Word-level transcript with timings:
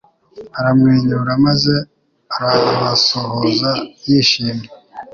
Aramwenyura 0.59 1.31
maze 1.45 1.73
arabasuhuza 2.35 3.71
yishimye 4.07 4.67